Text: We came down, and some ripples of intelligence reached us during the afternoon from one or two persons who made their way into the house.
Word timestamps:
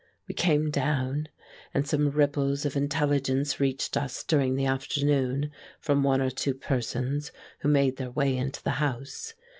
We 0.27 0.33
came 0.33 0.71
down, 0.71 1.27
and 1.75 1.87
some 1.87 2.09
ripples 2.09 2.65
of 2.65 2.75
intelligence 2.75 3.59
reached 3.59 3.95
us 3.95 4.23
during 4.23 4.55
the 4.55 4.65
afternoon 4.65 5.51
from 5.79 6.01
one 6.01 6.21
or 6.21 6.31
two 6.31 6.55
persons 6.55 7.31
who 7.59 7.69
made 7.69 7.97
their 7.97 8.09
way 8.09 8.35
into 8.35 8.63
the 8.63 8.71
house. 8.81 9.35